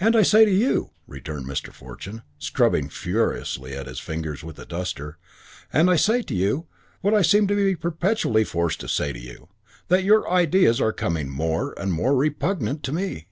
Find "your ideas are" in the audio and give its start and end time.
10.02-10.90